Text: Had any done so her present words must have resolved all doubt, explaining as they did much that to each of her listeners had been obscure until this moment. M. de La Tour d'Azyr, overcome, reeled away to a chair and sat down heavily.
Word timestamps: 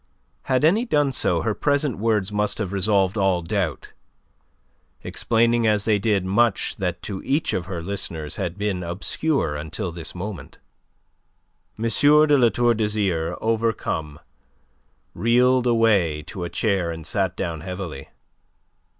Had 0.45 0.63
any 0.65 0.83
done 0.83 1.11
so 1.11 1.43
her 1.43 1.53
present 1.53 1.99
words 1.99 2.31
must 2.31 2.57
have 2.57 2.73
resolved 2.73 3.17
all 3.19 3.43
doubt, 3.43 3.93
explaining 5.03 5.67
as 5.67 5.85
they 5.85 5.99
did 5.99 6.25
much 6.25 6.77
that 6.77 7.03
to 7.03 7.21
each 7.21 7.53
of 7.53 7.67
her 7.67 7.83
listeners 7.83 8.37
had 8.37 8.57
been 8.57 8.81
obscure 8.81 9.55
until 9.55 9.91
this 9.91 10.15
moment. 10.15 10.57
M. 11.77 11.85
de 11.87 12.35
La 12.35 12.49
Tour 12.49 12.73
d'Azyr, 12.73 13.37
overcome, 13.41 14.19
reeled 15.13 15.67
away 15.67 16.23
to 16.23 16.45
a 16.45 16.49
chair 16.49 16.89
and 16.89 17.05
sat 17.05 17.35
down 17.37 17.61
heavily. 17.61 18.09